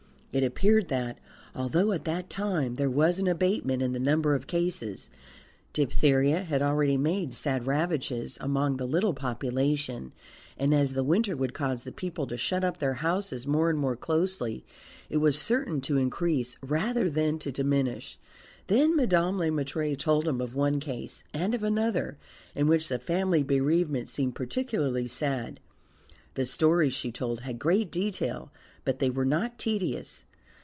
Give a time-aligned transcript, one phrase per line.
[0.33, 1.17] It appeared that,
[1.53, 5.09] although at that time there was an abatement in the number of cases,
[5.73, 10.13] diphtheria had already made sad ravages among the little population;
[10.57, 13.77] and as the winter would cause the people to shut up their houses more and
[13.77, 14.63] more closely,
[15.09, 18.17] it was certain to increase rather than to diminish.
[18.67, 22.17] Then Madame Le Maître told him of one case, and of another,
[22.55, 25.59] in which the family bereavement seemed particularly sad.
[26.35, 28.49] The stories she told had great detail,
[28.85, 30.23] but they were not tedious.